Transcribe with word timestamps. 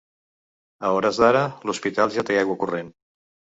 A 0.87 0.91
hores 0.95 1.19
d’ara, 1.25 1.45
l’hospital 1.71 2.17
ja 2.19 2.27
té 2.33 2.41
aigua 2.41 2.59
corrent. 2.65 2.93